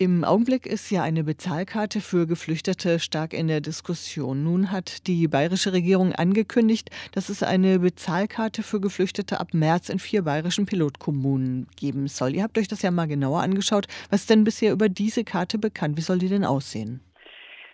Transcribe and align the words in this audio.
Im 0.00 0.22
Augenblick 0.22 0.64
ist 0.64 0.92
ja 0.92 1.02
eine 1.02 1.24
Bezahlkarte 1.24 2.00
für 2.00 2.28
Geflüchtete 2.28 3.00
stark 3.00 3.32
in 3.32 3.48
der 3.48 3.60
Diskussion. 3.60 4.44
Nun 4.44 4.70
hat 4.70 5.08
die 5.08 5.26
bayerische 5.26 5.72
Regierung 5.72 6.12
angekündigt, 6.12 6.90
dass 7.16 7.28
es 7.28 7.42
eine 7.42 7.80
Bezahlkarte 7.80 8.62
für 8.62 8.80
Geflüchtete 8.80 9.40
ab 9.40 9.48
März 9.54 9.88
in 9.88 9.98
vier 9.98 10.22
bayerischen 10.22 10.66
Pilotkommunen 10.66 11.66
geben 11.76 12.06
soll. 12.06 12.36
Ihr 12.36 12.44
habt 12.44 12.58
euch 12.58 12.68
das 12.68 12.82
ja 12.82 12.92
mal 12.92 13.08
genauer 13.08 13.42
angeschaut. 13.42 13.88
Was 14.08 14.20
ist 14.20 14.30
denn 14.30 14.44
bisher 14.44 14.70
über 14.70 14.88
diese 14.88 15.24
Karte 15.24 15.58
bekannt? 15.58 15.96
Wie 15.96 16.02
soll 16.02 16.18
die 16.18 16.28
denn 16.28 16.44
aussehen? 16.44 17.00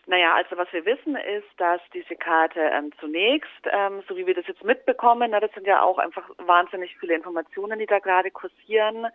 Naja, 0.06 0.34
also 0.34 0.56
was 0.56 0.72
wir 0.72 0.86
wissen 0.86 1.16
ist, 1.16 1.48
dass 1.58 1.82
diese 1.92 2.16
Karte 2.16 2.60
ähm, 2.60 2.90
zunächst, 3.00 3.68
ähm, 3.70 4.02
so 4.08 4.16
wie 4.16 4.26
wir 4.26 4.34
das 4.34 4.46
jetzt 4.46 4.64
mitbekommen, 4.64 5.30
na, 5.30 5.40
das 5.40 5.52
sind 5.52 5.66
ja 5.66 5.82
auch 5.82 5.98
einfach 5.98 6.26
wahnsinnig 6.38 6.96
viele 6.98 7.14
Informationen, 7.14 7.78
die 7.78 7.86
da 7.86 7.98
gerade 7.98 8.30
kursieren, 8.30 9.08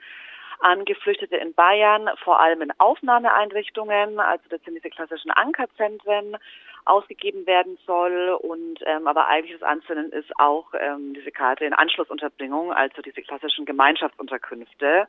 an 0.59 0.85
Geflüchtete 0.85 1.37
in 1.37 1.53
Bayern, 1.53 2.09
vor 2.23 2.39
allem 2.39 2.61
in 2.61 2.71
Aufnahmeeinrichtungen, 2.79 4.19
also 4.19 4.43
das 4.49 4.61
sind 4.63 4.75
diese 4.75 4.89
klassischen 4.89 5.31
Ankerzentren, 5.31 6.37
ausgegeben 6.85 7.45
werden 7.45 7.77
soll 7.85 8.37
und 8.41 8.79
ähm, 8.85 9.07
aber 9.07 9.27
eigentlich 9.27 9.59
das 9.59 9.67
Ansinnen 9.67 10.11
ist 10.11 10.31
auch 10.39 10.73
ähm, 10.79 11.13
diese 11.13 11.31
Karte 11.31 11.65
in 11.65 11.73
Anschlussunterbringung, 11.73 12.73
also 12.73 13.01
diese 13.01 13.21
klassischen 13.21 13.65
Gemeinschaftsunterkünfte, 13.65 15.07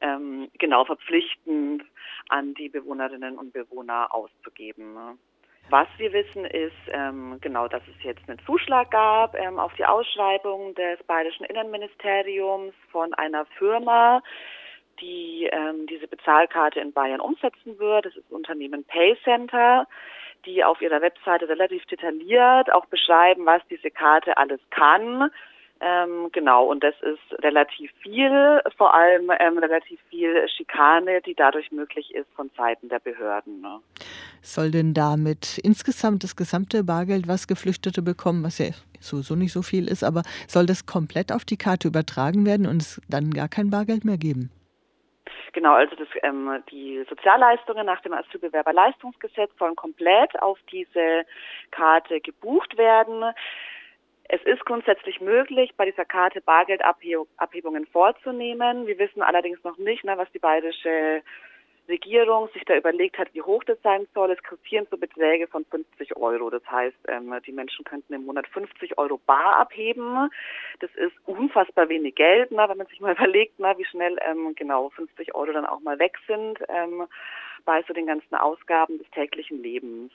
ähm, 0.00 0.50
genau 0.58 0.84
verpflichtend 0.84 1.84
an 2.28 2.54
die 2.54 2.68
Bewohnerinnen 2.68 3.36
und 3.36 3.52
Bewohner 3.52 4.14
auszugeben. 4.14 5.18
Was 5.68 5.86
wir 5.96 6.12
wissen 6.12 6.44
ist, 6.44 6.72
ähm, 6.88 7.38
genau, 7.40 7.68
dass 7.68 7.82
es 7.88 8.02
jetzt 8.02 8.28
einen 8.28 8.38
Zuschlag 8.40 8.90
gab 8.90 9.38
ähm, 9.38 9.58
auf 9.58 9.72
die 9.74 9.84
Ausschreibung 9.84 10.74
des 10.74 11.02
Bayerischen 11.04 11.44
Innenministeriums 11.44 12.74
von 12.90 13.14
einer 13.14 13.46
Firma, 13.58 14.22
die 15.00 15.48
ähm, 15.50 15.86
diese 15.86 16.06
Bezahlkarte 16.06 16.80
in 16.80 16.92
Bayern 16.92 17.20
umsetzen 17.20 17.78
wird. 17.78 18.06
Das 18.06 18.16
ist 18.16 18.24
das 18.24 18.32
Unternehmen 18.32 18.84
PayCenter, 18.84 19.86
die 20.44 20.64
auf 20.64 20.80
ihrer 20.80 21.00
Webseite 21.00 21.48
relativ 21.48 21.84
detailliert 21.86 22.72
auch 22.72 22.86
beschreiben, 22.86 23.46
was 23.46 23.62
diese 23.70 23.90
Karte 23.90 24.36
alles 24.36 24.60
kann. 24.70 25.30
Ähm, 25.84 26.28
genau, 26.30 26.66
und 26.66 26.84
das 26.84 26.94
ist 27.00 27.42
relativ 27.42 27.90
viel, 28.02 28.60
vor 28.76 28.94
allem 28.94 29.32
ähm, 29.40 29.58
relativ 29.58 29.98
viel 30.10 30.48
Schikane, 30.48 31.20
die 31.22 31.34
dadurch 31.34 31.72
möglich 31.72 32.14
ist 32.14 32.28
von 32.36 32.52
Seiten 32.56 32.88
der 32.88 33.00
Behörden. 33.00 33.60
Ne? 33.60 33.80
Soll 34.42 34.70
denn 34.70 34.94
damit 34.94 35.58
insgesamt 35.58 36.22
das 36.22 36.36
gesamte 36.36 36.84
Bargeld, 36.84 37.26
was 37.26 37.48
Geflüchtete 37.48 38.00
bekommen, 38.00 38.44
was 38.44 38.58
ja 38.58 38.66
sowieso 39.00 39.34
nicht 39.34 39.52
so 39.52 39.62
viel 39.62 39.88
ist, 39.88 40.04
aber 40.04 40.22
soll 40.46 40.66
das 40.66 40.86
komplett 40.86 41.32
auf 41.32 41.44
die 41.44 41.56
Karte 41.56 41.88
übertragen 41.88 42.46
werden 42.46 42.68
und 42.68 42.80
es 42.80 43.02
dann 43.08 43.32
gar 43.32 43.48
kein 43.48 43.70
Bargeld 43.70 44.04
mehr 44.04 44.18
geben? 44.18 44.52
Genau, 45.52 45.74
also 45.74 45.94
das, 45.96 46.08
ähm, 46.22 46.62
die 46.70 47.04
Sozialleistungen 47.08 47.84
nach 47.84 48.00
dem 48.00 48.14
Asylbewerberleistungsgesetz 48.14 49.50
sollen 49.58 49.76
komplett 49.76 50.40
auf 50.40 50.58
diese 50.70 51.26
Karte 51.70 52.20
gebucht 52.20 52.78
werden. 52.78 53.34
Es 54.28 54.42
ist 54.44 54.64
grundsätzlich 54.64 55.20
möglich, 55.20 55.74
bei 55.76 55.84
dieser 55.84 56.06
Karte 56.06 56.40
Bargeldabhebungen 56.40 57.86
vorzunehmen. 57.86 58.86
Wir 58.86 58.98
wissen 58.98 59.20
allerdings 59.20 59.62
noch 59.62 59.76
nicht, 59.76 60.04
ne, 60.04 60.16
was 60.16 60.30
die 60.32 60.38
bayerische 60.38 61.22
Regierung 61.88 62.48
sich 62.52 62.64
da 62.64 62.76
überlegt 62.76 63.18
hat, 63.18 63.28
wie 63.32 63.42
hoch 63.42 63.64
das 63.64 63.80
sein 63.82 64.06
soll. 64.14 64.30
Es 64.30 64.42
kursieren 64.42 64.86
so 64.90 64.96
Beträge 64.96 65.46
von 65.46 65.64
50 65.64 66.16
Euro. 66.16 66.50
Das 66.50 66.62
heißt, 66.70 66.96
ähm, 67.08 67.34
die 67.46 67.52
Menschen 67.52 67.84
könnten 67.84 68.14
im 68.14 68.24
Monat 68.26 68.46
50 68.48 68.98
Euro 68.98 69.18
bar 69.18 69.56
abheben. 69.56 70.30
Das 70.80 70.90
ist 70.94 71.14
unfassbar 71.26 71.88
wenig 71.88 72.14
Geld, 72.14 72.50
na, 72.52 72.68
wenn 72.68 72.78
man 72.78 72.86
sich 72.86 73.00
mal 73.00 73.12
überlegt, 73.18 73.54
na, 73.58 73.76
wie 73.78 73.84
schnell 73.84 74.18
ähm, 74.24 74.54
genau 74.54 74.90
50 74.90 75.34
Euro 75.34 75.52
dann 75.52 75.66
auch 75.66 75.80
mal 75.80 75.98
weg 75.98 76.16
sind 76.26 76.58
ähm, 76.68 77.06
bei 77.64 77.82
so 77.86 77.92
den 77.92 78.06
ganzen 78.06 78.34
Ausgaben 78.34 78.98
des 78.98 79.10
täglichen 79.10 79.62
Lebens. 79.62 80.12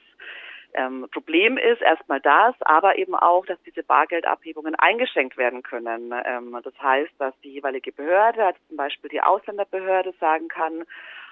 Ähm, 0.74 1.08
Problem 1.12 1.58
ist 1.58 1.82
erstmal 1.82 2.20
das, 2.20 2.54
aber 2.62 2.98
eben 2.98 3.16
auch, 3.16 3.46
dass 3.46 3.62
diese 3.64 3.84
Bargeldabhebungen 3.84 4.76
eingeschränkt 4.76 5.38
werden 5.38 5.64
können. 5.64 6.14
Ähm, 6.26 6.58
das 6.64 6.74
heißt, 6.82 7.14
dass 7.20 7.34
die 7.42 7.54
jeweilige 7.54 7.92
Behörde, 7.92 8.46
also 8.46 8.60
zum 8.68 8.78
Beispiel 8.78 9.10
die 9.10 9.22
Ausländerbehörde, 9.22 10.14
sagen 10.20 10.48
kann, 10.50 10.86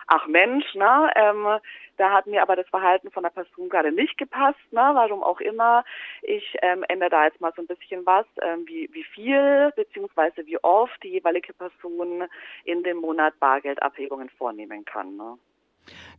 ach 0.08 0.28
Mensch, 0.28 0.66
ne, 0.76 1.12
ähm, 1.16 1.60
da 1.98 2.12
hat 2.12 2.28
mir 2.28 2.42
aber 2.42 2.56
das 2.56 2.68
Verhalten 2.68 3.12
von 3.12 3.24
der 3.24 3.30
Person 3.30 3.70
gerade 3.70 3.92
nicht 3.92 4.18
gepasst, 4.18 4.60
ne, 4.72 4.92
warum 4.94 5.24
auch 5.24 5.40
immer. 5.40 5.84
Ich 6.22 6.58
ähm, 6.62 6.84
ändere 6.90 7.10
da 7.10 7.26
jetzt 7.26 7.42
mal 7.42 7.54
so 7.56 7.62
ein 7.62 7.68
bisschen 7.68 8.06
was, 8.06 8.26
ähm, 8.42 8.66
wie, 8.68 8.90
wie 8.92 9.04
viel 9.04 9.72
beziehungsweise 9.76 10.46
wie 10.46 10.62
oft 10.64 11.02
die 11.04 11.10
jeweilige 11.10 11.54
Person 11.54 12.24
in 12.66 12.84
dem 12.84 12.98
Monat 12.98 13.40
Bargeldabhebungen 13.40 14.30
vornehmen 14.30 14.84
kann. 14.86 15.16
Ne. 15.16 15.38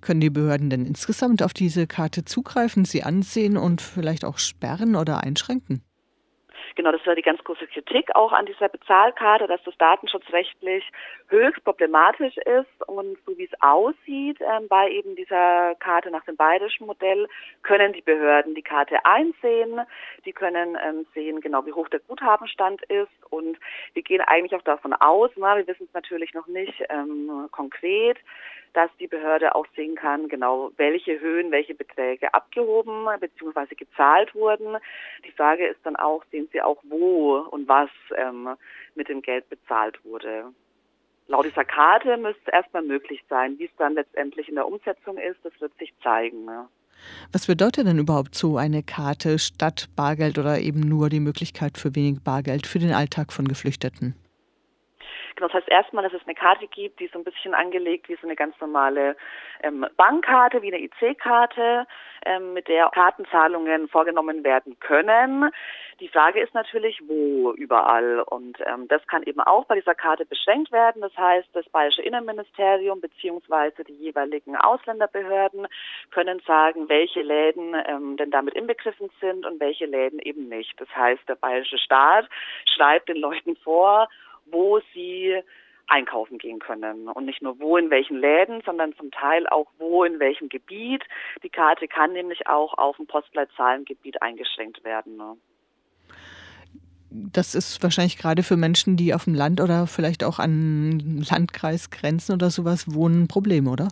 Können 0.01 0.21
die 0.21 0.31
Behörden 0.31 0.71
denn 0.71 0.87
insgesamt 0.87 1.43
auf 1.43 1.53
diese 1.53 1.87
Karte 1.87 2.25
zugreifen, 2.25 2.85
sie 2.85 3.03
ansehen 3.03 3.57
und 3.57 3.81
vielleicht 3.81 4.25
auch 4.25 4.39
sperren 4.39 4.97
oder 4.97 5.23
einschränken? 5.23 5.86
Genau, 6.75 6.93
das 6.93 7.07
war 7.07 7.15
die 7.15 7.23
ganz 7.23 7.43
große 7.45 7.67
Kritik 7.69 8.15
auch 8.15 8.33
an 8.33 8.47
dieser 8.47 8.69
Bezahlkarte, 8.69 9.47
dass 9.47 9.63
das 9.65 9.77
datenschutzrechtlich 9.79 10.85
höchst 11.29 11.65
problematisch 11.65 12.37
ist. 12.39 12.89
Und 12.89 13.19
so 13.27 13.37
wie 13.39 13.45
es 13.45 13.63
aussieht 13.63 14.39
ähm, 14.41 14.69
bei 14.69 14.91
eben 14.91 15.17
dieser 15.17 15.75
Karte 15.77 16.11
nach 16.11 16.25
dem 16.25 16.37
bayerischen 16.37 16.87
Modell 16.87 17.29
können 17.63 17.93
die 17.93 18.03
Behörden 18.03 18.55
die 18.55 18.63
Karte 18.63 19.05
einsehen, 19.05 19.81
die 20.25 20.33
können 20.33 20.77
ähm, 20.85 21.07
sehen 21.15 21.41
genau 21.41 21.65
wie 21.67 21.73
hoch 21.73 21.89
der 21.89 22.01
Guthabenstand 22.01 22.83
ist 22.85 23.26
und 23.31 23.59
wir 23.95 24.03
gehen 24.03 24.21
eigentlich 24.21 24.55
auch 24.55 24.65
davon 24.65 24.93
aus, 24.93 25.31
na, 25.37 25.57
wir 25.57 25.67
wissen 25.67 25.87
es 25.89 25.95
natürlich 25.95 26.35
noch 26.35 26.47
nicht 26.47 26.83
ähm, 26.89 27.49
konkret, 27.51 28.19
dass 28.73 28.91
die 29.01 29.07
Behörde 29.07 29.55
auch 29.55 29.67
sehen 29.75 29.95
kann, 29.95 30.29
genau 30.29 30.71
welche 30.77 31.19
Höhen, 31.19 31.51
welche 31.51 31.75
Beträge 31.75 32.35
abgehoben 32.35 33.07
bzw. 33.21 33.75
gezahlt 33.75 34.35
wurden. 34.35 34.77
Die 35.25 35.33
Frage 35.33 35.67
ist 35.67 35.81
dann 35.85 35.97
auch, 35.97 36.23
sehen 36.31 36.49
Sie 36.53 36.61
auch 36.61 36.79
wo 36.83 37.39
und 37.39 37.69
was 37.69 37.89
ähm, 38.17 38.51
mit 38.95 39.09
dem 39.09 39.23
Geld 39.23 39.49
bezahlt 39.49 40.05
wurde. 40.05 40.53
Laut 41.29 41.47
dieser 41.47 41.65
Karte 41.65 42.19
müsste 42.19 42.43
es 42.45 42.53
erstmal 42.53 42.83
möglich 42.83 43.25
sein. 43.29 43.59
Wie 43.59 43.65
es 43.65 43.77
dann 43.79 43.95
letztendlich 43.95 44.49
in 44.49 44.55
der 44.55 44.69
Umsetzung 44.69 45.17
ist, 45.19 45.43
das 45.43 45.59
wird 45.61 45.77
sich 45.79 45.93
zeigen. 46.03 46.45
Ne? 46.45 46.69
Was 47.33 47.47
bedeutet 47.47 47.87
denn 47.87 47.99
überhaupt 47.99 48.35
so 48.35 48.57
eine 48.57 48.83
Karte 48.83 49.39
statt 49.39 49.89
Bargeld 49.97 50.39
oder 50.39 50.59
eben 50.61 50.81
nur 50.81 51.11
die 51.11 51.21
Möglichkeit 51.21 51.79
für 51.79 51.95
wenig 51.95 52.21
Bargeld 52.21 52.67
für 52.67 52.79
den 52.79 52.93
Alltag 52.93 53.33
von 53.33 53.47
Geflüchteten? 53.47 54.15
Genau, 55.37 55.49
das 55.49 55.61
heißt 55.61 55.69
erstmal, 55.69 56.03
dass 56.03 56.15
es 56.15 56.27
eine 56.27 56.35
Karte 56.35 56.67
gibt, 56.67 56.99
die 56.99 57.09
so 57.09 57.19
ein 57.19 57.25
bisschen 57.25 57.53
angelegt 57.53 58.09
wie 58.09 58.17
so 58.17 58.27
eine 58.27 58.37
ganz 58.37 58.59
normale 58.59 59.17
ähm, 59.63 59.87
Bankkarte, 59.99 60.63
wie 60.63 60.73
eine 60.73 60.83
IC-Karte, 60.83 61.87
ähm, 62.25 62.55
mit 62.55 62.69
der 62.69 62.89
Kartenzahlungen 62.95 63.89
vorgenommen 63.89 64.45
werden 64.45 64.81
können. 64.81 65.51
Die 66.01 66.09
Frage 66.09 66.41
ist 66.41 66.55
natürlich, 66.55 67.03
wo 67.07 67.53
überall. 67.53 68.21
Und 68.21 68.59
ähm, 68.65 68.89
das 68.89 69.07
kann 69.09 69.25
eben 69.25 69.41
auch 69.41 69.67
bei 69.67 69.75
dieser 69.75 69.95
Karte 69.95 70.25
beschränkt 70.25 70.73
werden. 70.73 71.03
Das 71.03 71.15
heißt, 71.19 71.49
das 71.53 71.69
Bayerische 71.69 72.03
Innenministerium 72.03 73.03
beziehungsweise 73.03 73.85
die 73.85 73.95
jeweiligen 73.95 74.57
Ausländerbehörden 74.57 75.67
können 76.13 76.41
sagen, 76.47 76.89
welche 76.89 77.21
Läden 77.21 77.75
ähm, 77.87 78.17
denn 78.17 78.31
damit 78.31 78.55
inbegriffen 78.55 79.11
sind 79.21 79.45
und 79.45 79.61
welche 79.61 79.85
Läden 79.85 80.19
eben 80.19 80.49
nicht. 80.49 80.81
Das 80.81 80.89
heißt, 80.97 81.29
der 81.29 81.35
bayerische 81.35 81.79
Staat 81.79 82.27
schreibt 82.65 83.11
den 83.11 83.19
Leuten 83.19 83.55
vor, 83.57 84.09
wo 84.51 84.81
sie 84.95 85.41
einkaufen 85.89 86.39
gehen 86.39 86.59
können. 86.59 87.09
Und 87.09 87.27
nicht 87.27 87.43
nur 87.43 87.59
wo 87.61 87.77
in 87.77 87.91
welchen 87.91 88.19
Läden, 88.19 88.61
sondern 88.65 88.95
zum 88.97 89.11
Teil 89.11 89.47
auch 89.49 89.67
wo 89.79 90.05
in 90.05 90.19
welchem 90.19 90.49
Gebiet. 90.49 91.05
Die 91.43 91.49
Karte 91.49 91.89
kann 91.89 92.13
nämlich 92.13 92.47
auch 92.47 92.75
auf 92.77 92.99
ein 92.99 93.07
Postleitzahlengebiet 93.07 94.21
eingeschränkt 94.23 94.83
werden. 94.85 95.17
Ne? 95.17 95.37
Das 97.11 97.55
ist 97.55 97.83
wahrscheinlich 97.83 98.19
gerade 98.19 98.43
für 98.43 98.57
Menschen, 98.57 98.97
die 98.97 99.15
auf 99.15 99.25
dem 99.25 99.35
Land 99.35 99.61
oder 99.61 99.87
vielleicht 99.87 100.25
auch 100.25 100.39
an 100.39 101.25
Landkreisgrenzen 101.31 102.35
oder 102.35 102.51
sowas 102.51 102.93
wohnen, 102.93 103.25
ein 103.25 103.29
Problem, 103.29 103.69
oder? 103.69 103.89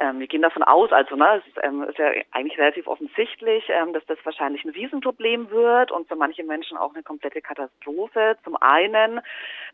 Ähm, 0.00 0.20
wir 0.20 0.28
gehen 0.28 0.42
davon 0.42 0.62
aus, 0.62 0.92
also 0.92 1.16
ne, 1.16 1.40
es 1.40 1.46
ist, 1.48 1.58
ähm, 1.64 1.82
ist 1.82 1.98
ja 1.98 2.10
eigentlich 2.30 2.56
relativ 2.56 2.86
offensichtlich, 2.86 3.64
ähm, 3.68 3.92
dass 3.92 4.06
das 4.06 4.18
wahrscheinlich 4.22 4.64
ein 4.64 4.70
Riesenproblem 4.70 5.50
wird 5.50 5.90
und 5.90 6.06
für 6.06 6.14
manche 6.14 6.44
Menschen 6.44 6.78
auch 6.78 6.94
eine 6.94 7.02
komplette 7.02 7.42
Katastrophe. 7.42 8.36
Zum 8.44 8.56
einen 8.62 9.20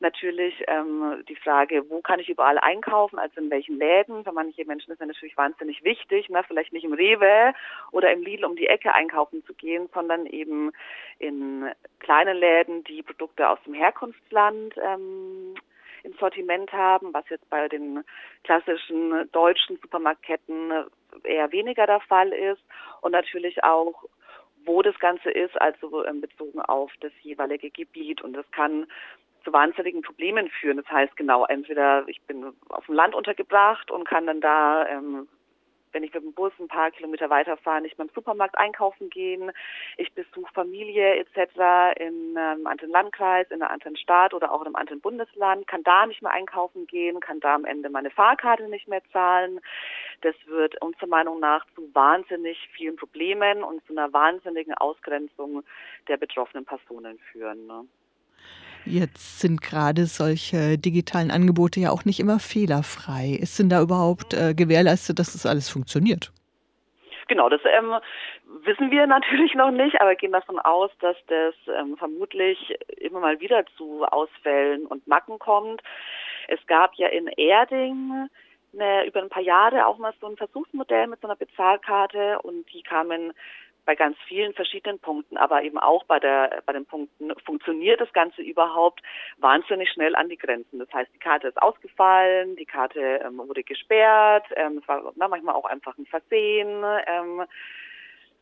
natürlich 0.00 0.64
ähm, 0.66 1.22
die 1.28 1.36
Frage, 1.36 1.84
wo 1.90 2.00
kann 2.00 2.20
ich 2.20 2.30
überall 2.30 2.58
einkaufen, 2.58 3.18
also 3.18 3.38
in 3.38 3.50
welchen 3.50 3.78
Läden. 3.78 4.24
Für 4.24 4.32
manche 4.32 4.64
Menschen 4.64 4.92
ist 4.92 5.00
ja 5.00 5.06
natürlich 5.06 5.36
wahnsinnig 5.36 5.84
wichtig, 5.84 6.30
ne, 6.30 6.42
vielleicht 6.48 6.72
nicht 6.72 6.84
im 6.84 6.94
Rewe 6.94 7.52
oder 7.92 8.10
im 8.10 8.22
Lidl 8.22 8.46
um 8.46 8.56
die 8.56 8.66
Ecke 8.66 8.94
einkaufen 8.94 9.44
zu 9.44 9.52
gehen, 9.52 9.90
sondern 9.92 10.24
eben 10.24 10.72
in 11.18 11.70
kleinen 11.98 12.38
Läden, 12.38 12.82
die 12.84 13.02
Produkte 13.02 13.46
aus 13.48 13.58
dem 13.66 13.74
Herkunftsland 13.74 14.74
ähm, 14.82 15.54
im 16.04 16.12
Sortiment 16.14 16.72
haben, 16.72 17.12
was 17.12 17.28
jetzt 17.28 17.48
bei 17.50 17.68
den 17.68 18.04
klassischen 18.44 19.30
deutschen 19.32 19.78
Supermarktketten 19.80 20.84
eher 21.24 21.50
weniger 21.50 21.86
der 21.86 22.00
Fall 22.00 22.32
ist. 22.32 22.62
Und 23.00 23.12
natürlich 23.12 23.64
auch, 23.64 24.04
wo 24.64 24.82
das 24.82 24.98
Ganze 24.98 25.30
ist, 25.30 25.60
also 25.60 26.04
bezogen 26.20 26.60
auf 26.60 26.92
das 27.00 27.12
jeweilige 27.22 27.70
Gebiet. 27.70 28.22
Und 28.22 28.34
das 28.34 28.50
kann 28.52 28.86
zu 29.44 29.52
wahnsinnigen 29.52 30.02
Problemen 30.02 30.48
führen. 30.48 30.78
Das 30.78 30.88
heißt 30.90 31.16
genau, 31.16 31.44
entweder 31.46 32.06
ich 32.08 32.20
bin 32.22 32.52
auf 32.68 32.86
dem 32.86 32.94
Land 32.94 33.14
untergebracht 33.14 33.90
und 33.90 34.08
kann 34.08 34.26
dann 34.26 34.40
da 34.40 34.86
ähm, 34.88 35.28
wenn 35.94 36.02
ich 36.02 36.12
mit 36.12 36.22
dem 36.22 36.32
Bus 36.32 36.52
ein 36.58 36.68
paar 36.68 36.90
Kilometer 36.90 37.30
weiterfahre, 37.30 37.80
nicht 37.80 37.96
mehr 37.96 38.06
im 38.06 38.14
Supermarkt 38.14 38.58
einkaufen 38.58 39.08
gehen. 39.08 39.52
Ich 39.96 40.12
besuche 40.12 40.52
Familie 40.52 41.16
etc. 41.16 42.00
in 42.00 42.36
einem 42.36 42.66
anderen 42.66 42.90
Landkreis, 42.90 43.50
in 43.50 43.62
einer 43.62 43.70
anderen 43.70 43.96
Stadt 43.96 44.34
oder 44.34 44.52
auch 44.52 44.60
in 44.62 44.66
einem 44.66 44.76
anderen 44.76 45.00
Bundesland, 45.00 45.66
kann 45.66 45.84
da 45.84 46.06
nicht 46.06 46.20
mehr 46.20 46.32
einkaufen 46.32 46.86
gehen, 46.86 47.20
kann 47.20 47.40
da 47.40 47.54
am 47.54 47.64
Ende 47.64 47.88
meine 47.88 48.10
Fahrkarte 48.10 48.68
nicht 48.68 48.88
mehr 48.88 49.02
zahlen. 49.12 49.60
Das 50.20 50.34
wird 50.46 50.80
unserer 50.82 51.06
Meinung 51.06 51.40
nach 51.40 51.64
zu 51.74 51.94
wahnsinnig 51.94 52.58
vielen 52.72 52.96
Problemen 52.96 53.62
und 53.62 53.84
zu 53.86 53.92
einer 53.92 54.12
wahnsinnigen 54.12 54.74
Ausgrenzung 54.74 55.62
der 56.08 56.16
betroffenen 56.16 56.64
Personen 56.64 57.18
führen. 57.30 57.66
Ne? 57.66 57.86
Jetzt 58.86 59.40
sind 59.40 59.62
gerade 59.62 60.06
solche 60.06 60.76
digitalen 60.78 61.30
Angebote 61.30 61.80
ja 61.80 61.90
auch 61.90 62.04
nicht 62.04 62.20
immer 62.20 62.38
fehlerfrei. 62.38 63.38
Ist 63.40 63.58
denn 63.58 63.70
da 63.70 63.80
überhaupt 63.80 64.34
äh, 64.34 64.54
gewährleistet, 64.54 65.18
dass 65.18 65.32
das 65.32 65.46
alles 65.46 65.70
funktioniert? 65.70 66.32
Genau, 67.28 67.48
das 67.48 67.62
ähm, 67.64 67.94
wissen 68.64 68.90
wir 68.90 69.06
natürlich 69.08 69.54
noch 69.54 69.70
nicht, 69.70 70.00
aber 70.00 70.14
gehen 70.14 70.32
davon 70.32 70.58
aus, 70.58 70.90
dass 71.00 71.16
das 71.28 71.54
ähm, 71.68 71.96
vermutlich 71.96 72.74
immer 72.98 73.20
mal 73.20 73.40
wieder 73.40 73.64
zu 73.76 74.04
Ausfällen 74.04 74.86
und 74.86 75.06
Macken 75.06 75.38
kommt. 75.38 75.82
Es 76.48 76.64
gab 76.66 76.94
ja 76.96 77.08
in 77.08 77.26
Erding 77.28 78.28
eine, 78.74 79.06
über 79.06 79.22
ein 79.22 79.30
paar 79.30 79.42
Jahre 79.42 79.86
auch 79.86 79.98
mal 79.98 80.12
so 80.20 80.26
ein 80.26 80.36
Versuchsmodell 80.36 81.06
mit 81.06 81.20
so 81.20 81.28
einer 81.28 81.36
Bezahlkarte 81.36 82.40
und 82.42 82.70
die 82.72 82.82
kamen 82.82 83.32
bei 83.84 83.94
ganz 83.94 84.16
vielen 84.26 84.54
verschiedenen 84.54 84.98
Punkten, 84.98 85.36
aber 85.36 85.62
eben 85.62 85.78
auch 85.78 86.04
bei 86.04 86.18
der 86.18 86.62
bei 86.66 86.72
den 86.72 86.86
Punkten 86.86 87.32
funktioniert 87.44 88.00
das 88.00 88.12
Ganze 88.12 88.42
überhaupt 88.42 89.02
wahnsinnig 89.38 89.90
schnell 89.90 90.14
an 90.14 90.28
die 90.28 90.38
Grenzen. 90.38 90.78
Das 90.78 90.92
heißt, 90.92 91.10
die 91.14 91.18
Karte 91.18 91.48
ist 91.48 91.60
ausgefallen, 91.60 92.56
die 92.56 92.66
Karte 92.66 93.20
ähm, 93.24 93.38
wurde 93.38 93.62
gesperrt, 93.62 94.46
ähm, 94.56 94.78
es 94.82 94.88
war 94.88 95.12
na, 95.16 95.28
manchmal 95.28 95.54
auch 95.54 95.66
einfach 95.66 95.96
ein 95.98 96.06
Versehen. 96.06 96.84
Ähm, 97.06 97.44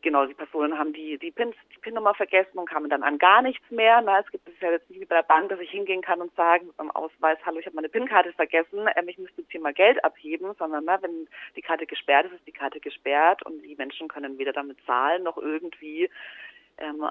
genau, 0.03 0.25
die 0.25 0.35
Personen 0.35 0.77
haben 0.77 0.93
die, 0.93 1.17
die, 1.17 1.31
PIN, 1.31 1.53
die 1.73 1.79
PIN-Nummer 1.79 2.13
vergessen 2.13 2.59
und 2.59 2.69
kamen 2.69 2.89
dann 2.89 3.01
an 3.01 3.17
gar 3.17 3.41
nichts 3.41 3.69
mehr. 3.71 4.01
Na, 4.01 4.19
es 4.19 4.29
gibt 4.29 4.47
es 4.47 4.53
ja 4.59 4.71
jetzt 4.71 4.89
nicht 4.89 5.01
wie 5.01 5.05
bei 5.05 5.15
der 5.15 5.23
Bank, 5.23 5.49
dass 5.49 5.59
ich 5.59 5.71
hingehen 5.71 6.01
kann 6.01 6.21
und 6.21 6.35
sagen 6.35 6.69
am 6.77 6.91
Ausweis, 6.91 7.39
hallo, 7.45 7.59
ich 7.59 7.65
habe 7.65 7.75
meine 7.75 7.89
PIN-Karte 7.89 8.33
vergessen, 8.33 8.87
ähm, 8.95 9.07
ich 9.07 9.17
müsste 9.17 9.41
jetzt 9.41 9.51
hier 9.51 9.61
mal 9.61 9.73
Geld 9.73 10.03
abheben, 10.03 10.53
sondern 10.59 10.85
na, 10.85 11.01
wenn 11.01 11.27
die 11.55 11.61
Karte 11.61 11.87
gesperrt 11.87 12.27
ist, 12.27 12.33
ist 12.33 12.47
die 12.47 12.51
Karte 12.51 12.79
gesperrt 12.79 13.43
und 13.43 13.63
die 13.63 13.75
Menschen 13.75 14.07
können 14.07 14.37
weder 14.37 14.53
damit 14.53 14.77
zahlen 14.85 15.23
noch 15.23 15.37
irgendwie 15.37 16.09
ähm, 16.77 17.03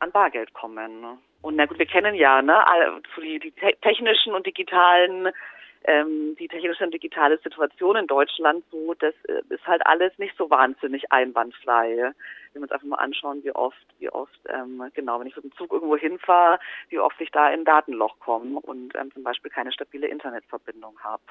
an 0.00 0.12
Bargeld 0.12 0.54
kommen. 0.54 1.00
Ne? 1.00 1.18
Und 1.42 1.56
na 1.56 1.66
gut, 1.66 1.78
wir 1.78 1.86
kennen 1.86 2.14
ja 2.14 2.40
ne, 2.40 2.64
die, 3.20 3.38
die 3.38 3.52
technischen 3.82 4.32
und 4.32 4.46
digitalen 4.46 5.28
ähm, 5.84 6.36
die 6.38 6.48
technische 6.48 6.84
und 6.84 6.94
digitale 6.94 7.38
Situation 7.38 7.96
in 7.96 8.06
Deutschland 8.06 8.64
so, 8.70 8.94
das 8.94 9.14
äh, 9.28 9.42
ist 9.50 9.66
halt 9.66 9.86
alles 9.86 10.16
nicht 10.18 10.34
so 10.36 10.48
wahnsinnig 10.48 11.12
einwandfrei. 11.12 12.12
Wenn 12.52 12.60
wir 12.60 12.62
uns 12.62 12.72
einfach 12.72 12.86
mal 12.86 12.96
anschauen, 12.96 13.44
wie 13.44 13.54
oft, 13.54 13.86
wie 13.98 14.08
oft, 14.08 14.38
ähm, 14.48 14.82
genau, 14.94 15.20
wenn 15.20 15.26
ich 15.26 15.36
mit 15.36 15.44
dem 15.44 15.52
Zug 15.56 15.72
irgendwo 15.72 15.96
hinfahre, 15.96 16.58
wie 16.88 16.98
oft 16.98 17.20
ich 17.20 17.30
da 17.30 17.50
in 17.50 17.60
ein 17.60 17.64
Datenloch 17.64 18.18
komme 18.18 18.58
und 18.60 18.94
ähm, 18.94 19.12
zum 19.12 19.22
Beispiel 19.22 19.50
keine 19.50 19.72
stabile 19.72 20.06
Internetverbindung 20.06 20.98
habe. 21.00 21.22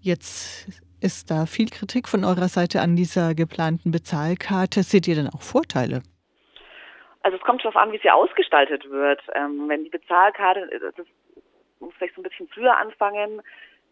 Jetzt 0.00 0.68
ist 1.00 1.30
da 1.30 1.46
viel 1.46 1.70
Kritik 1.70 2.08
von 2.08 2.24
eurer 2.24 2.48
Seite 2.48 2.80
an 2.80 2.94
dieser 2.94 3.34
geplanten 3.34 3.90
Bezahlkarte. 3.90 4.84
Seht 4.84 5.08
ihr 5.08 5.16
denn 5.16 5.28
auch 5.28 5.42
Vorteile? 5.42 6.02
Also 7.22 7.36
es 7.36 7.42
kommt 7.42 7.62
darauf 7.64 7.76
an, 7.76 7.90
wie 7.90 7.98
sie 7.98 8.10
ausgestaltet 8.10 8.88
wird. 8.88 9.20
Ähm, 9.34 9.68
wenn 9.68 9.84
die 9.84 9.90
Bezahlkarte, 9.90 10.68
das 10.96 11.06
muss 11.80 11.94
vielleicht 11.96 12.14
so 12.14 12.20
ein 12.20 12.24
bisschen 12.24 12.48
früher 12.48 12.76
anfangen. 12.76 13.42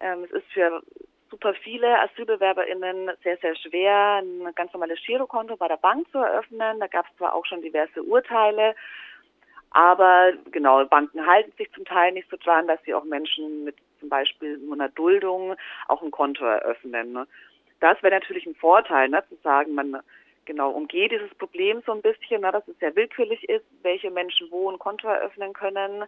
Ähm, 0.01 0.25
es 0.25 0.31
ist 0.31 0.47
für 0.53 0.83
super 1.31 1.55
viele 1.55 2.01
AsylbewerberInnen 2.01 3.11
sehr, 3.23 3.37
sehr 3.39 3.57
schwer, 3.57 4.23
ein 4.23 4.55
ganz 4.55 4.73
normales 4.73 4.99
Girokonto 5.05 5.57
bei 5.57 5.69
der 5.69 5.77
Bank 5.77 6.11
zu 6.13 6.19
eröffnen. 6.19 6.79
Da 6.81 6.87
gab 6.87 7.07
es 7.07 7.17
zwar 7.17 7.35
auch 7.35 7.47
schon 7.47 7.63
diverse 7.63 8.03
Urteile, 8.03 8.75
aber 9.71 10.33
genau, 10.53 10.85
Banken 10.87 11.27
halten 11.27 11.53
sich 11.59 11.71
zum 11.73 11.85
Teil 11.85 12.13
nicht 12.13 12.31
so 12.31 12.37
dran, 12.37 12.67
dass 12.67 12.83
sie 12.85 12.95
auch 12.95 13.05
Menschen 13.05 13.65
mit 13.65 13.77
zum 14.01 14.09
Beispiel 14.09 14.59
nur 14.59 14.75
einer 14.75 14.89
Duldung 14.89 15.57
auch 15.89 16.03
ein 16.03 16.11
Konto 16.11 16.45
eröffnen. 16.45 17.27
Das 17.81 18.03
wäre 18.03 18.15
natürlich 18.15 18.47
ein 18.47 18.55
Vorteil, 18.55 19.09
ne, 19.09 19.23
zu 19.29 19.37
sagen, 19.43 19.75
man 19.75 20.01
genau 20.47 20.71
umgeht 20.71 21.13
dieses 21.13 21.35
Problem 21.35 21.83
so 21.85 21.93
ein 21.93 22.03
bisschen, 22.03 22.41
na, 22.41 22.53
dass 22.53 22.67
es 22.69 22.79
sehr 22.79 22.97
willkürlich 22.97 23.49
ist, 23.49 23.65
welche 23.83 24.11
Menschen 24.11 24.51
wo 24.51 24.71
ein 24.71 24.79
Konto 24.79 25.09
eröffnen 25.09 25.53
können, 25.53 26.05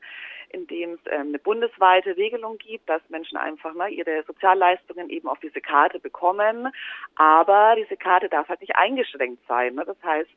indem 0.51 0.95
es 0.95 1.01
ähm, 1.11 1.29
eine 1.29 1.39
bundesweite 1.39 2.17
Regelung 2.17 2.57
gibt, 2.59 2.89
dass 2.89 3.03
Menschen 3.09 3.37
einfach 3.37 3.75
na, 3.77 3.89
ihre 3.89 4.23
Sozialleistungen 4.27 5.11
eben 5.11 5.29
auf 5.29 5.41
diese 5.41 5.61
Karte 5.61 6.01
bekommen. 6.01 6.69
Aber 7.17 7.75
diese 7.77 7.97
Karte 7.97 8.29
darf 8.29 8.49
halt 8.49 8.61
nicht 8.61 8.77
eingeschränkt 8.77 9.47
sein. 9.47 9.75
Ne? 9.75 9.85
Das 9.85 10.03
heißt, 10.03 10.31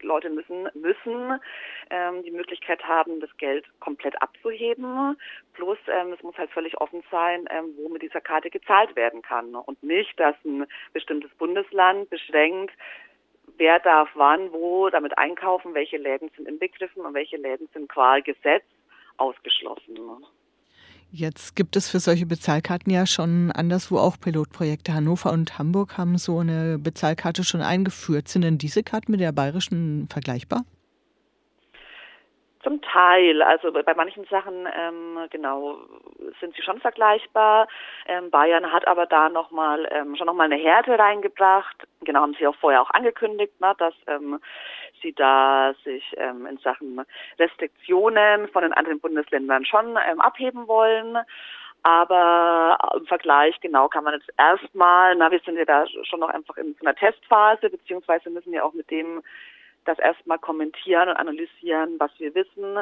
die 0.00 0.06
Leute 0.06 0.30
müssen 0.30 0.68
müssen 0.74 1.40
ähm, 1.90 2.22
die 2.22 2.30
Möglichkeit 2.30 2.82
haben, 2.84 3.20
das 3.20 3.34
Geld 3.36 3.64
komplett 3.80 4.20
abzuheben. 4.20 5.16
Plus 5.54 5.78
ähm, 5.88 6.12
es 6.12 6.22
muss 6.22 6.36
halt 6.38 6.50
völlig 6.50 6.80
offen 6.80 7.02
sein, 7.10 7.46
ähm, 7.50 7.74
wo 7.76 7.88
mit 7.88 8.02
dieser 8.02 8.20
Karte 8.20 8.50
gezahlt 8.50 8.94
werden 8.96 9.22
kann 9.22 9.54
und 9.54 9.82
nicht, 9.82 10.18
dass 10.18 10.36
ein 10.44 10.66
bestimmtes 10.92 11.30
Bundesland 11.34 12.08
beschränkt 12.10 12.72
wer 13.58 13.78
darf 13.80 14.08
wann, 14.14 14.52
wo 14.52 14.88
damit 14.90 15.16
einkaufen, 15.18 15.74
welche 15.74 15.98
Läden 15.98 16.30
sind 16.36 16.48
inbegriffen 16.48 17.04
und 17.04 17.14
welche 17.14 17.36
Läden 17.36 17.68
sind 17.72 17.88
qua 17.88 18.20
Gesetz 18.20 18.64
ausgeschlossen. 19.16 20.24
Jetzt 21.14 21.56
gibt 21.56 21.76
es 21.76 21.90
für 21.90 22.00
solche 22.00 22.24
Bezahlkarten 22.24 22.90
ja 22.90 23.04
schon 23.04 23.52
anderswo 23.52 23.98
auch 23.98 24.16
Pilotprojekte. 24.18 24.94
Hannover 24.94 25.30
und 25.30 25.58
Hamburg 25.58 25.98
haben 25.98 26.16
so 26.16 26.38
eine 26.38 26.78
Bezahlkarte 26.78 27.44
schon 27.44 27.60
eingeführt. 27.60 28.28
Sind 28.28 28.42
denn 28.42 28.56
diese 28.56 28.82
Karten 28.82 29.12
mit 29.12 29.20
der 29.20 29.32
bayerischen 29.32 30.08
vergleichbar? 30.10 30.62
Zum 32.62 32.80
Teil, 32.80 33.42
also 33.42 33.72
bei 33.72 33.92
manchen 33.94 34.24
Sachen 34.24 34.66
ähm, 34.74 35.18
genau 35.28 35.80
sind 36.40 36.54
sie 36.56 36.62
schon 36.62 36.80
vergleichbar. 36.80 37.68
Ähm, 38.06 38.30
Bayern 38.30 38.72
hat 38.72 38.88
aber 38.88 39.04
da 39.04 39.28
noch 39.28 39.50
mal 39.50 39.86
ähm, 39.92 40.16
schon 40.16 40.28
noch 40.28 40.34
mal 40.34 40.44
eine 40.44 40.56
Härte 40.56 40.98
reingebracht. 40.98 41.76
Genau 42.04 42.22
haben 42.22 42.36
sie 42.38 42.46
auch 42.46 42.56
vorher 42.56 42.80
auch 42.80 42.90
angekündigt, 42.90 43.60
ne, 43.60 43.74
dass 43.76 43.94
ähm, 44.06 44.40
sie 45.02 45.12
da 45.12 45.74
sich 45.84 46.04
ähm, 46.16 46.46
in 46.46 46.58
Sachen 46.58 47.00
Restriktionen 47.38 48.48
von 48.48 48.62
den 48.62 48.72
anderen 48.72 49.00
Bundesländern 49.00 49.64
schon 49.64 49.98
ähm, 50.08 50.20
abheben 50.20 50.68
wollen. 50.68 51.18
Aber 51.84 52.78
im 52.96 53.06
Vergleich, 53.06 53.58
genau, 53.60 53.88
kann 53.88 54.04
man 54.04 54.14
jetzt 54.14 54.30
erstmal, 54.38 55.16
na, 55.16 55.30
wir 55.32 55.40
sind 55.40 55.56
ja 55.56 55.64
da 55.64 55.84
schon 56.04 56.20
noch 56.20 56.28
einfach 56.28 56.56
in 56.56 56.74
so 56.74 56.86
einer 56.86 56.94
Testphase, 56.94 57.70
beziehungsweise 57.70 58.30
müssen 58.30 58.52
wir 58.52 58.64
auch 58.64 58.72
mit 58.72 58.88
dem 58.90 59.22
das 59.84 59.98
erstmal 59.98 60.38
kommentieren 60.38 61.08
und 61.08 61.16
analysieren, 61.16 61.98
was 61.98 62.12
wir 62.18 62.34
wissen. 62.36 62.78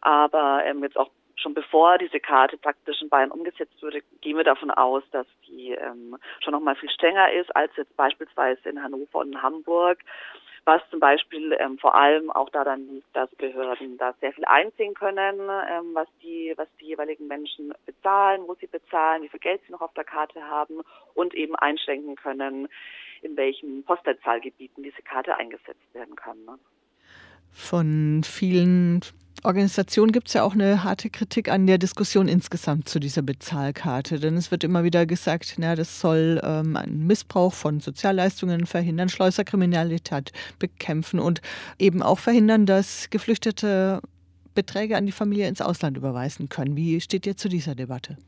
Aber 0.00 0.62
ähm, 0.64 0.82
jetzt 0.82 0.98
auch 0.98 1.10
schon 1.36 1.54
bevor 1.54 1.98
diese 1.98 2.20
Karte 2.20 2.56
praktisch 2.58 3.00
in 3.00 3.08
Bayern 3.08 3.30
umgesetzt 3.30 3.82
wurde, 3.82 4.02
gehen 4.20 4.36
wir 4.36 4.44
davon 4.44 4.70
aus, 4.70 5.02
dass 5.12 5.26
die 5.46 5.70
ähm, 5.70 6.16
schon 6.40 6.52
noch 6.52 6.60
mal 6.60 6.76
viel 6.76 6.90
strenger 6.90 7.32
ist 7.32 7.54
als 7.56 7.74
jetzt 7.76 7.96
beispielsweise 7.96 8.68
in 8.68 8.82
Hannover 8.82 9.18
und 9.18 9.32
in 9.32 9.42
Hamburg, 9.42 9.98
was 10.64 10.82
zum 10.90 11.00
Beispiel 11.00 11.56
ähm, 11.58 11.78
vor 11.78 11.94
allem 11.94 12.30
auch 12.30 12.50
daran 12.50 12.86
liegt, 12.88 13.14
dass 13.14 13.30
Behörden 13.36 13.98
da 13.98 14.14
sehr 14.20 14.32
viel 14.32 14.44
einsehen 14.44 14.94
können, 14.94 15.40
ähm, 15.40 15.94
was 15.94 16.08
die 16.22 16.52
was 16.56 16.68
die 16.80 16.86
jeweiligen 16.86 17.26
Menschen 17.26 17.72
bezahlen, 17.86 18.42
wo 18.46 18.54
sie 18.54 18.66
bezahlen, 18.66 19.22
wie 19.22 19.28
viel 19.28 19.40
Geld 19.40 19.60
sie 19.66 19.72
noch 19.72 19.80
auf 19.80 19.94
der 19.94 20.04
Karte 20.04 20.42
haben 20.42 20.80
und 21.14 21.34
eben 21.34 21.54
einschränken 21.56 22.16
können, 22.16 22.68
in 23.22 23.36
welchen 23.36 23.84
Postleitzahlgebieten 23.84 24.82
diese 24.82 25.02
Karte 25.02 25.36
eingesetzt 25.36 25.94
werden 25.94 26.16
kann. 26.16 26.44
Ne? 26.44 26.58
Von 27.52 28.22
vielen 28.24 29.00
Organisationen 29.42 30.12
gibt 30.12 30.28
es 30.28 30.34
ja 30.34 30.42
auch 30.42 30.54
eine 30.54 30.84
harte 30.84 31.08
Kritik 31.08 31.50
an 31.50 31.66
der 31.66 31.78
Diskussion 31.78 32.28
insgesamt 32.28 32.88
zu 32.88 33.00
dieser 33.00 33.22
Bezahlkarte. 33.22 34.20
Denn 34.20 34.36
es 34.36 34.50
wird 34.50 34.64
immer 34.64 34.84
wieder 34.84 35.06
gesagt, 35.06 35.54
na, 35.58 35.74
das 35.74 36.00
soll 36.00 36.40
ähm, 36.44 36.76
einen 36.76 37.06
Missbrauch 37.06 37.54
von 37.54 37.80
Sozialleistungen 37.80 38.66
verhindern, 38.66 39.08
Schleuserkriminalität 39.08 40.32
bekämpfen 40.58 41.20
und 41.20 41.40
eben 41.78 42.02
auch 42.02 42.18
verhindern, 42.18 42.66
dass 42.66 43.08
Geflüchtete 43.10 44.00
Beträge 44.54 44.96
an 44.96 45.06
die 45.06 45.12
Familie 45.12 45.48
ins 45.48 45.62
Ausland 45.62 45.96
überweisen 45.96 46.48
können. 46.48 46.76
Wie 46.76 47.00
steht 47.00 47.26
ihr 47.26 47.36
zu 47.36 47.48
dieser 47.48 47.74
Debatte? 47.74 48.18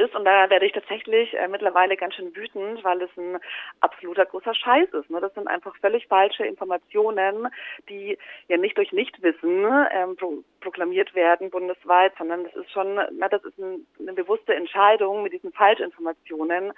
Ist. 0.00 0.14
Und 0.14 0.24
da 0.24 0.50
werde 0.50 0.66
ich 0.66 0.72
tatsächlich 0.72 1.32
äh, 1.34 1.48
mittlerweile 1.48 1.96
ganz 1.96 2.14
schön 2.14 2.34
wütend, 2.34 2.82
weil 2.84 3.02
es 3.02 3.10
ein 3.16 3.38
absoluter 3.80 4.26
großer 4.26 4.54
Scheiß 4.54 4.88
ist. 4.90 5.10
Ne? 5.10 5.20
Das 5.20 5.34
sind 5.34 5.46
einfach 5.46 5.76
völlig 5.76 6.06
falsche 6.06 6.44
Informationen, 6.44 7.48
die 7.88 8.18
ja 8.48 8.56
nicht 8.56 8.76
durch 8.76 8.92
Nichtwissen 8.92 9.66
ähm, 9.92 10.16
pro 10.16 10.42
proklamiert 10.60 11.14
werden 11.14 11.48
bundesweit, 11.48 12.12
sondern 12.18 12.44
das 12.44 12.54
ist 12.54 12.70
schon, 12.70 13.00
na, 13.12 13.28
das 13.28 13.42
ist 13.44 13.58
ein, 13.58 13.86
eine 13.98 14.12
bewusste 14.12 14.54
Entscheidung 14.54 15.22
mit 15.22 15.32
diesen 15.32 15.52
Falschinformationen 15.52 16.74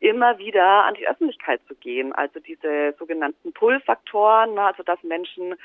immer 0.00 0.38
wieder 0.38 0.84
an 0.84 0.94
die 0.94 1.08
Öffentlichkeit 1.08 1.60
zu 1.66 1.74
gehen. 1.74 2.12
Also 2.12 2.38
diese 2.40 2.94
sogenannten 2.98 3.52
Pull-Faktoren, 3.52 4.58
also 4.58 4.82
dass 4.82 5.02
Menschen 5.02 5.56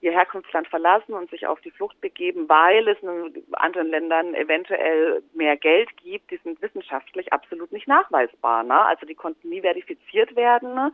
ihr 0.00 0.12
Herkunftsland 0.12 0.66
verlassen 0.68 1.12
und 1.12 1.30
sich 1.30 1.46
auf 1.46 1.60
die 1.60 1.70
Flucht 1.70 2.00
begeben, 2.00 2.48
weil 2.48 2.88
es 2.88 2.98
in 3.02 3.44
anderen 3.52 3.88
Ländern 3.88 4.34
eventuell 4.34 5.22
mehr 5.34 5.56
Geld 5.56 5.94
gibt, 5.98 6.30
die 6.30 6.40
sind 6.42 6.60
wissenschaftlich 6.62 7.32
absolut 7.32 7.70
nicht 7.72 7.86
nachweisbar. 7.86 8.62
Ne? 8.62 8.80
Also 8.80 9.06
die 9.06 9.14
konnten 9.14 9.48
nie 9.48 9.60
verifiziert 9.60 10.34
werden. 10.36 10.74
Ne? 10.74 10.92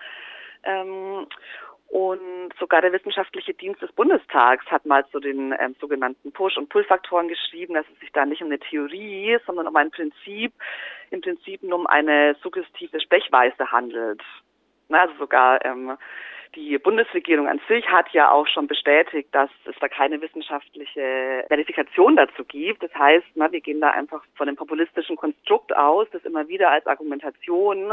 Ähm, 0.64 1.26
und 1.88 2.52
sogar 2.58 2.82
der 2.82 2.92
wissenschaftliche 2.92 3.54
Dienst 3.54 3.80
des 3.80 3.92
Bundestags 3.92 4.66
hat 4.66 4.86
mal 4.86 5.06
zu 5.08 5.20
den 5.20 5.54
ähm, 5.58 5.76
sogenannten 5.80 6.32
Push- 6.32 6.56
und 6.58 6.68
Pull-Faktoren 6.68 7.28
geschrieben, 7.28 7.74
dass 7.74 7.86
es 7.92 8.00
sich 8.00 8.10
da 8.12 8.26
nicht 8.26 8.42
um 8.42 8.48
eine 8.48 8.58
Theorie, 8.58 9.38
sondern 9.46 9.68
um 9.68 9.76
ein 9.76 9.92
Prinzip, 9.92 10.52
im 11.10 11.20
Prinzip 11.20 11.62
nur 11.62 11.78
um 11.78 11.86
eine 11.86 12.34
suggestive 12.42 13.00
Sprechweise 13.00 13.70
handelt. 13.70 14.20
Na, 14.88 15.02
also 15.02 15.14
sogar 15.16 15.64
ähm, 15.64 15.96
die 16.56 16.78
Bundesregierung 16.78 17.48
an 17.48 17.60
sich 17.68 17.86
hat 17.88 18.10
ja 18.12 18.30
auch 18.30 18.46
schon 18.46 18.66
bestätigt, 18.66 19.28
dass 19.32 19.50
es 19.66 19.76
da 19.78 19.88
keine 19.88 20.20
wissenschaftliche 20.20 21.44
Verifikation 21.48 22.16
dazu 22.16 22.44
gibt. 22.44 22.82
Das 22.82 22.94
heißt, 22.94 23.26
na, 23.34 23.52
wir 23.52 23.60
gehen 23.60 23.80
da 23.80 23.90
einfach 23.90 24.24
von 24.34 24.46
dem 24.46 24.56
populistischen 24.56 25.16
Konstrukt 25.16 25.76
aus, 25.76 26.08
das 26.12 26.24
immer 26.24 26.48
wieder 26.48 26.70
als 26.70 26.86
Argumentation 26.86 27.92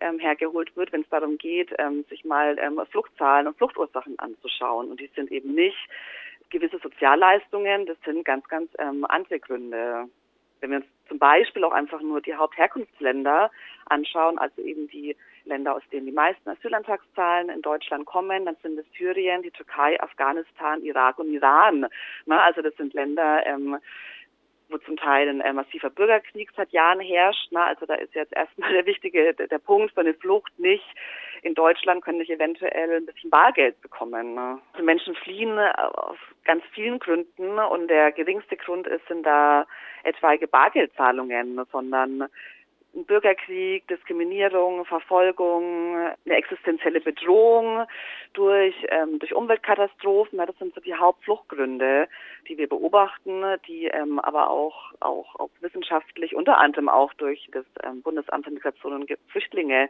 ähm, 0.00 0.18
hergeholt 0.18 0.74
wird, 0.76 0.92
wenn 0.92 1.02
es 1.02 1.08
darum 1.10 1.36
geht, 1.36 1.72
ähm, 1.78 2.04
sich 2.08 2.24
mal 2.24 2.58
ähm, 2.58 2.80
Fluchtzahlen 2.90 3.46
und 3.46 3.58
Fluchtursachen 3.58 4.18
anzuschauen. 4.18 4.90
Und 4.90 5.00
die 5.00 5.10
sind 5.14 5.30
eben 5.30 5.54
nicht 5.54 5.78
gewisse 6.48 6.78
Sozialleistungen, 6.78 7.86
das 7.86 7.96
sind 8.04 8.24
ganz, 8.24 8.48
ganz 8.48 8.70
ähm, 8.78 9.04
andere 9.08 9.38
Gründe. 9.38 10.08
Wenn 10.60 10.70
wir 10.70 10.78
uns 10.78 10.86
zum 11.08 11.18
Beispiel 11.18 11.64
auch 11.64 11.72
einfach 11.72 12.00
nur 12.00 12.20
die 12.20 12.34
Hauptherkunftsländer 12.34 13.50
anschauen, 13.86 14.38
also 14.38 14.62
eben 14.62 14.88
die 14.88 15.16
Länder, 15.44 15.74
aus 15.74 15.82
denen 15.90 16.06
die 16.06 16.12
meisten 16.12 16.48
Asylantragszahlen 16.48 17.48
in 17.48 17.62
Deutschland 17.62 18.06
kommen, 18.06 18.44
dann 18.44 18.56
sind 18.62 18.78
es 18.78 18.86
Syrien, 18.96 19.42
die 19.42 19.50
Türkei, 19.50 20.00
Afghanistan, 20.00 20.82
Irak 20.82 21.18
und 21.18 21.32
Iran. 21.32 21.86
Na, 22.26 22.42
also 22.42 22.62
das 22.62 22.76
sind 22.76 22.94
Länder, 22.94 23.44
ähm, 23.46 23.78
wo 24.70 24.78
zum 24.78 24.96
Teil 24.96 25.28
ein 25.28 25.40
äh, 25.40 25.52
massiver 25.52 25.90
Bürgerkrieg 25.90 26.50
seit 26.56 26.70
Jahren 26.70 27.00
herrscht. 27.00 27.48
Na, 27.50 27.66
also 27.66 27.86
da 27.86 27.94
ist 27.94 28.14
jetzt 28.14 28.34
erstmal 28.34 28.72
der 28.74 28.86
wichtige, 28.86 29.34
der, 29.34 29.48
der 29.48 29.58
Punkt 29.58 29.92
für 29.94 30.00
eine 30.00 30.14
Flucht 30.14 30.56
nicht, 30.58 30.84
in 31.42 31.54
Deutschland 31.54 32.04
könnte 32.04 32.22
ich 32.22 32.30
eventuell 32.30 32.96
ein 32.96 33.06
bisschen 33.06 33.30
Bargeld 33.30 33.80
bekommen. 33.80 34.34
Ne? 34.34 34.58
Also 34.72 34.84
Menschen 34.84 35.14
fliehen 35.14 35.56
äh, 35.58 35.72
aus 35.76 36.18
ganz 36.44 36.62
vielen 36.72 36.98
Gründen 36.98 37.58
und 37.58 37.88
der 37.88 38.12
geringste 38.12 38.56
Grund 38.56 38.86
ist, 38.86 39.06
sind 39.08 39.24
da 39.24 39.66
etwaige 40.02 40.46
Bargeldzahlungen, 40.48 41.60
sondern 41.70 42.28
Bürgerkrieg, 42.92 43.86
Diskriminierung, 43.88 44.84
Verfolgung, 44.84 45.96
eine 45.96 46.34
existenzielle 46.34 47.00
Bedrohung 47.00 47.86
durch, 48.32 48.74
ähm, 48.88 49.18
durch 49.18 49.34
Umweltkatastrophen. 49.34 50.38
Ja, 50.38 50.46
das 50.46 50.58
sind 50.58 50.74
so 50.74 50.80
die 50.80 50.94
Hauptfluchtgründe, 50.94 52.08
die 52.48 52.58
wir 52.58 52.68
beobachten, 52.68 53.42
die 53.66 53.86
ähm, 53.86 54.18
aber 54.18 54.50
auch, 54.50 54.92
auch, 55.00 55.36
auch 55.36 55.50
wissenschaftlich 55.60 56.34
unter 56.34 56.58
anderem 56.58 56.88
auch 56.88 57.12
durch 57.14 57.48
das 57.52 57.64
ähm, 57.84 58.02
Bundesamt 58.02 58.44
für 58.44 58.50
Migration 58.50 58.92
und 58.92 59.10
Flüchtlinge 59.28 59.88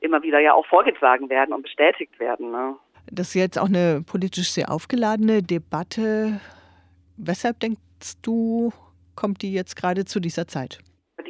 immer 0.00 0.22
wieder 0.22 0.38
ja 0.38 0.54
auch 0.54 0.66
vorgetragen 0.66 1.28
werden 1.28 1.52
und 1.52 1.62
bestätigt 1.62 2.18
werden. 2.20 2.52
Ne? 2.52 2.76
Das 3.10 3.28
ist 3.28 3.34
jetzt 3.34 3.58
auch 3.58 3.66
eine 3.66 4.04
politisch 4.06 4.50
sehr 4.50 4.70
aufgeladene 4.70 5.42
Debatte. 5.42 6.40
Weshalb 7.16 7.58
denkst 7.60 8.22
du, 8.22 8.72
kommt 9.16 9.42
die 9.42 9.52
jetzt 9.52 9.74
gerade 9.74 10.04
zu 10.04 10.20
dieser 10.20 10.46
Zeit? 10.46 10.78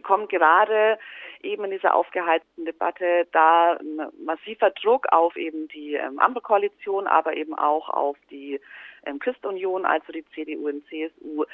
Kommt 0.08 0.30
gerade 0.30 0.98
eben 1.42 1.64
in 1.64 1.70
dieser 1.70 1.94
aufgeheizten 1.94 2.64
Debatte, 2.64 3.28
da 3.32 3.74
ein 3.74 4.08
massiver 4.24 4.70
Druck 4.70 5.06
auf 5.12 5.36
eben 5.36 5.68
die 5.68 5.96
ähm, 5.96 6.18
Ampelkoalition, 6.18 7.06
aber 7.06 7.36
eben 7.36 7.54
auch 7.54 7.90
auf 7.90 8.16
die 8.30 8.58
ähm, 9.04 9.18
Christunion, 9.18 9.84
also 9.84 10.10
die 10.10 10.24
CDU 10.34 10.68
und 10.68 10.82
CSU, 10.88 11.44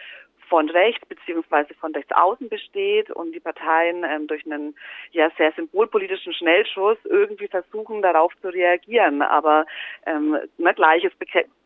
von 0.49 0.69
rechts 0.69 1.05
beziehungsweise 1.07 1.75
von 1.75 1.95
rechts 1.95 2.13
außen 2.13 2.49
besteht 2.49 3.11
und 3.11 3.33
die 3.33 3.41
Parteien 3.41 4.05
ähm, 4.05 4.27
durch 4.27 4.45
einen 4.47 4.75
ja 5.13 5.31
sehr 5.37 5.53
symbolpolitischen 5.53 6.33
Schnellschuss 6.35 6.99
irgendwie 7.05 7.49
versuchen 7.49 8.03
darauf 8.03 8.33
zu 8.41 8.49
reagieren. 8.49 9.23
Aber 9.23 9.67
ähm, 10.07 10.39
ne, 10.59 10.75
Gleiches 10.75 11.13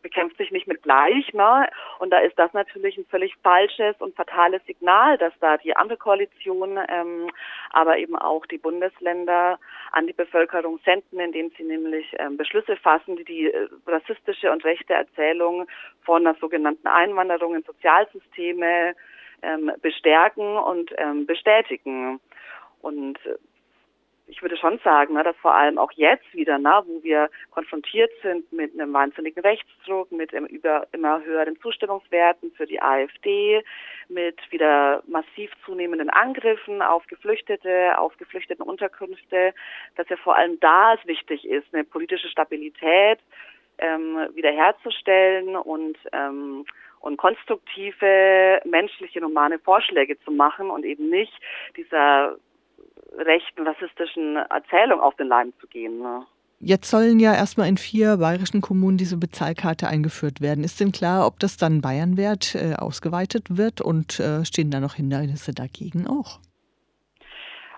bekämpft 0.01 0.37
sich 0.37 0.51
nicht 0.51 0.67
mit 0.67 0.83
Gleich. 0.83 1.33
Ne? 1.33 1.67
Und 1.99 2.11
da 2.11 2.19
ist 2.19 2.37
das 2.37 2.53
natürlich 2.53 2.97
ein 2.97 3.05
völlig 3.05 3.35
falsches 3.43 3.95
und 3.99 4.15
fatales 4.15 4.65
Signal, 4.65 5.17
dass 5.17 5.33
da 5.39 5.57
die 5.57 5.75
Ampelkoalition, 5.75 6.79
ähm, 6.89 7.29
aber 7.71 7.97
eben 7.97 8.15
auch 8.15 8.45
die 8.45 8.57
Bundesländer 8.57 9.59
an 9.91 10.07
die 10.07 10.13
Bevölkerung 10.13 10.79
senden, 10.85 11.19
indem 11.19 11.51
sie 11.57 11.63
nämlich 11.63 12.15
ähm, 12.19 12.37
Beschlüsse 12.37 12.75
fassen, 12.77 13.15
die 13.17 13.23
die 13.23 13.51
äh, 13.51 13.67
rassistische 13.87 14.51
und 14.51 14.63
rechte 14.63 14.93
Erzählung 14.93 15.67
von 16.03 16.25
einer 16.25 16.35
sogenannten 16.39 16.87
Einwanderung 16.87 17.55
in 17.55 17.63
Sozialsysteme 17.63 18.68
ähm, 19.41 19.71
bestärken 19.81 20.57
und 20.57 20.91
ähm, 20.97 21.25
bestätigen. 21.25 22.19
Und 22.81 23.17
äh, 23.25 23.35
ich 24.29 24.41
würde 24.43 24.57
schon 24.57 24.79
sagen, 24.83 25.15
ne, 25.15 25.23
dass 25.23 25.35
vor 25.37 25.55
allem 25.55 25.77
auch 25.77 25.91
jetzt 25.93 26.33
wieder, 26.33 26.59
ne, 26.59 26.83
wo 26.85 27.03
wir 27.03 27.29
konfrontiert 27.49 28.11
sind 28.21 28.51
mit 28.53 28.73
einem 28.73 28.93
wahnsinnigen 28.93 29.41
Rechtsdruck, 29.41 30.11
mit 30.11 30.31
über 30.33 30.87
immer 30.91 31.23
höheren 31.23 31.59
Zustimmungswerten 31.59 32.51
für 32.51 32.67
die 32.67 32.81
AfD, 32.81 33.63
mit 34.07 34.39
wieder 34.51 35.03
massiv 35.07 35.51
zunehmenden 35.65 36.09
Angriffen 36.09 36.81
auf 36.81 37.05
Geflüchtete, 37.07 37.97
auf 37.97 38.15
geflüchteten 38.17 38.63
Unterkünfte, 38.63 39.53
dass 39.95 40.07
ja 40.09 40.17
vor 40.17 40.35
allem 40.35 40.59
da 40.59 40.93
es 40.93 41.05
wichtig 41.07 41.45
ist, 41.45 41.73
eine 41.73 41.83
politische 41.83 42.29
Stabilität 42.29 43.19
ähm, 43.79 44.27
wiederherzustellen 44.33 45.55
und 45.55 45.97
ähm, 46.11 46.65
und 46.99 47.17
konstruktive 47.17 48.61
menschliche 48.65 49.21
normale 49.21 49.59
Vorschläge 49.59 50.19
zu 50.21 50.31
machen 50.31 50.69
und 50.69 50.85
eben 50.85 51.09
nicht 51.09 51.33
dieser 51.75 52.35
rechten 53.17 53.65
rassistischen 53.65 54.35
Erzählung 54.35 54.99
auf 54.99 55.15
den 55.15 55.27
Leim 55.27 55.53
zu 55.59 55.67
gehen. 55.67 55.99
Ne? 55.99 56.25
Jetzt 56.61 56.89
sollen 56.89 57.19
ja 57.19 57.33
erstmal 57.33 57.69
in 57.69 57.77
vier 57.77 58.17
bayerischen 58.17 58.61
Kommunen 58.61 58.97
diese 58.97 59.17
Bezahlkarte 59.17 59.87
eingeführt 59.87 60.41
werden. 60.41 60.65
Ist 60.65 60.79
denn 60.81 60.91
klar, 60.91 61.25
ob 61.25 61.39
das 61.39 61.55
dann 61.55 61.79
bayernwert 61.81 62.53
äh, 62.55 62.75
ausgeweitet 62.75 63.57
wird 63.57 63.79
und 63.79 64.19
äh, 64.19 64.43
stehen 64.43 64.69
da 64.69 64.81
noch 64.81 64.95
Hindernisse 64.95 65.53
dagegen 65.53 66.05
auch? 66.05 66.39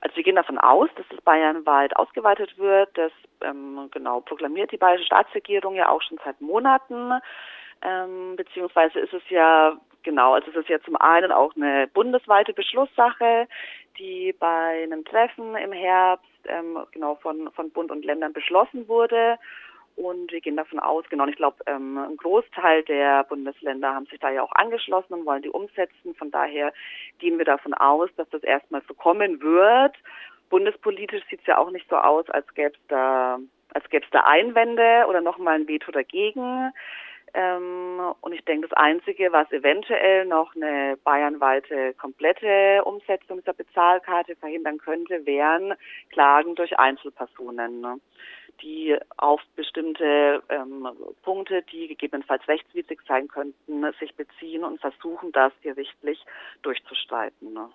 Also 0.01 0.15
wir 0.15 0.23
gehen 0.23 0.35
davon 0.35 0.57
aus, 0.57 0.89
dass 0.95 1.05
es 1.15 1.21
bayernweit 1.21 1.95
ausgeweitet 1.95 2.57
wird. 2.57 2.89
Das 2.97 3.11
ähm, 3.41 3.87
genau 3.91 4.21
proklamiert 4.21 4.71
die 4.71 4.77
bayerische 4.77 5.05
Staatsregierung 5.05 5.75
ja 5.75 5.89
auch 5.89 6.01
schon 6.01 6.17
seit 6.25 6.41
Monaten. 6.41 7.11
Ähm, 7.83 8.35
beziehungsweise 8.35 8.99
ist 8.99 9.13
es 9.13 9.23
ja 9.29 9.77
genau, 10.03 10.33
also 10.33 10.49
es 10.51 10.57
ist 10.57 10.69
ja 10.69 10.79
zum 10.81 10.95
einen 10.97 11.31
auch 11.31 11.55
eine 11.55 11.87
bundesweite 11.87 12.53
Beschlusssache, 12.53 13.47
die 13.97 14.33
bei 14.39 14.83
einem 14.83 15.05
Treffen 15.05 15.55
im 15.55 15.71
Herbst 15.71 16.25
ähm, 16.45 16.79
genau 16.91 17.15
von, 17.15 17.51
von 17.51 17.71
Bund 17.71 17.91
und 17.91 18.05
Ländern 18.05 18.33
beschlossen 18.33 18.87
wurde. 18.87 19.37
Und 19.95 20.31
wir 20.31 20.39
gehen 20.39 20.55
davon 20.55 20.79
aus, 20.79 21.03
genau, 21.09 21.27
ich 21.27 21.35
glaube, 21.35 21.57
ähm, 21.65 21.97
ein 21.97 22.17
Großteil 22.17 22.83
der 22.83 23.23
Bundesländer 23.25 23.93
haben 23.93 24.05
sich 24.05 24.19
da 24.19 24.29
ja 24.29 24.41
auch 24.41 24.53
angeschlossen 24.53 25.13
und 25.13 25.25
wollen 25.25 25.41
die 25.41 25.49
umsetzen. 25.49 26.15
Von 26.15 26.31
daher 26.31 26.73
gehen 27.19 27.37
wir 27.37 27.45
davon 27.45 27.73
aus, 27.73 28.09
dass 28.15 28.29
das 28.29 28.43
erstmal 28.43 28.81
so 28.87 28.93
kommen 28.93 29.41
wird. 29.41 29.95
Bundespolitisch 30.49 31.23
sieht 31.29 31.41
es 31.41 31.47
ja 31.47 31.57
auch 31.57 31.71
nicht 31.71 31.89
so 31.89 31.97
aus, 31.97 32.29
als 32.29 32.51
gäbe 32.53 32.73
es 32.73 32.87
da, 32.87 33.39
als 33.73 33.89
gäbe 33.89 34.05
es 34.05 34.11
da 34.11 34.21
Einwände 34.21 35.05
oder 35.07 35.21
nochmal 35.21 35.55
ein 35.55 35.67
Veto 35.67 35.91
dagegen. 35.91 36.71
Ähm, 37.33 37.99
und 38.21 38.33
ich 38.33 38.43
denke, 38.45 38.67
das 38.67 38.77
Einzige, 38.77 39.31
was 39.31 39.51
eventuell 39.51 40.25
noch 40.25 40.55
eine 40.55 40.97
bayernweite 41.03 41.93
komplette 41.93 42.83
Umsetzung 42.83 43.39
dieser 43.39 43.53
Bezahlkarte 43.53 44.35
verhindern 44.35 44.77
könnte, 44.77 45.25
wären 45.25 45.73
Klagen 46.09 46.55
durch 46.55 46.77
Einzelpersonen, 46.77 47.81
ne? 47.81 47.99
die 48.61 48.97
auf 49.17 49.41
bestimmte 49.55 50.43
ähm, 50.49 50.87
Punkte, 51.23 51.63
die 51.63 51.87
gegebenenfalls 51.87 52.47
rechtswidrig 52.47 52.99
sein 53.07 53.27
könnten, 53.27 53.91
sich 53.99 54.13
beziehen 54.15 54.63
und 54.63 54.79
versuchen, 54.81 55.31
das 55.31 55.53
gerichtlich 55.61 56.23
durchzustreiten. 56.61 57.53
Ne? 57.53 57.69